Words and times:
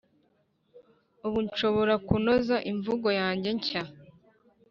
Ubu 1.25 1.39
nshobora: 1.47 1.93
Kunoza 2.07 2.55
imvugo 2.71 3.07
yange 3.19 3.49
nshya 3.57 3.83